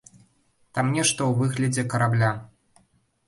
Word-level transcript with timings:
Там 0.77 0.85
нешта 0.95 1.21
ў 1.29 1.37
выглядзе 1.41 1.85
карабля. 1.91 2.31